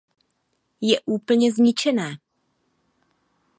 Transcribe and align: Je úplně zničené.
Je 0.81 0.95
úplně 1.05 1.51
zničené. 1.51 2.17